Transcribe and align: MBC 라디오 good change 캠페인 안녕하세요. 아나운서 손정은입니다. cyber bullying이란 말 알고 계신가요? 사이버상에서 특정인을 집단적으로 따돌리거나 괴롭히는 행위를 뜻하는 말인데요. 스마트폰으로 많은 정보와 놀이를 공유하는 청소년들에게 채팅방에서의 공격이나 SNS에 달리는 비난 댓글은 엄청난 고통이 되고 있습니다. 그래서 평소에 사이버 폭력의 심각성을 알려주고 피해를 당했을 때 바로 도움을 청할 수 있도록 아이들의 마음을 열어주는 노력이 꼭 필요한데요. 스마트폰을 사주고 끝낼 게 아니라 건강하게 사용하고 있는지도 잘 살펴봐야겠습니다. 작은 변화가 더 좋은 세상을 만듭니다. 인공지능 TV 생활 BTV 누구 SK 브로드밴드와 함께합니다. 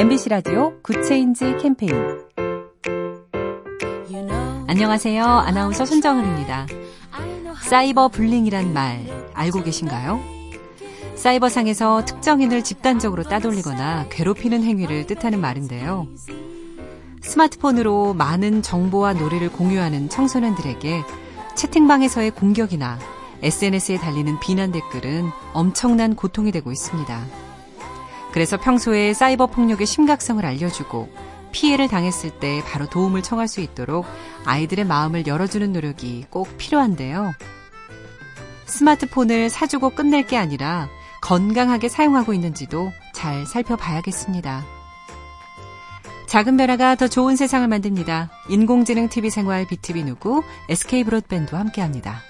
MBC 0.00 0.30
라디오 0.30 0.80
good 0.80 1.11
change 1.11 1.58
캠페인 1.60 1.92
안녕하세요. 4.66 5.22
아나운서 5.22 5.84
손정은입니다. 5.84 6.66
cyber 7.60 8.08
bullying이란 8.08 8.72
말 8.72 9.04
알고 9.34 9.62
계신가요? 9.62 10.18
사이버상에서 11.16 12.06
특정인을 12.06 12.64
집단적으로 12.64 13.24
따돌리거나 13.24 14.06
괴롭히는 14.08 14.62
행위를 14.62 15.06
뜻하는 15.06 15.38
말인데요. 15.38 16.06
스마트폰으로 17.20 18.14
많은 18.14 18.62
정보와 18.62 19.12
놀이를 19.12 19.52
공유하는 19.52 20.08
청소년들에게 20.08 21.02
채팅방에서의 21.56 22.30
공격이나 22.30 22.98
SNS에 23.42 23.98
달리는 23.98 24.40
비난 24.40 24.72
댓글은 24.72 25.28
엄청난 25.52 26.16
고통이 26.16 26.52
되고 26.52 26.72
있습니다. 26.72 27.49
그래서 28.32 28.56
평소에 28.56 29.12
사이버 29.14 29.46
폭력의 29.46 29.86
심각성을 29.86 30.44
알려주고 30.44 31.08
피해를 31.52 31.88
당했을 31.88 32.30
때 32.30 32.62
바로 32.64 32.88
도움을 32.88 33.22
청할 33.22 33.48
수 33.48 33.60
있도록 33.60 34.06
아이들의 34.44 34.84
마음을 34.84 35.26
열어주는 35.26 35.72
노력이 35.72 36.26
꼭 36.30 36.56
필요한데요. 36.56 37.32
스마트폰을 38.66 39.50
사주고 39.50 39.90
끝낼 39.90 40.26
게 40.26 40.36
아니라 40.36 40.88
건강하게 41.22 41.88
사용하고 41.88 42.32
있는지도 42.32 42.92
잘 43.12 43.46
살펴봐야겠습니다. 43.46 44.64
작은 46.26 46.56
변화가 46.56 46.94
더 46.94 47.08
좋은 47.08 47.34
세상을 47.34 47.66
만듭니다. 47.66 48.30
인공지능 48.48 49.08
TV 49.08 49.30
생활 49.30 49.66
BTV 49.66 50.04
누구 50.04 50.44
SK 50.68 51.02
브로드밴드와 51.02 51.60
함께합니다. 51.60 52.22